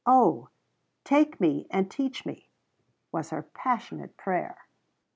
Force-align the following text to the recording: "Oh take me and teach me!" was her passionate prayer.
"Oh 0.07 0.49
take 1.03 1.39
me 1.39 1.67
and 1.69 1.91
teach 1.91 2.25
me!" 2.25 2.49
was 3.11 3.29
her 3.29 3.43
passionate 3.43 4.17
prayer. 4.17 4.57